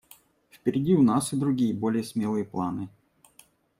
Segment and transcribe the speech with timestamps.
[0.49, 2.89] Впереди у нас и другие, более смелые планы.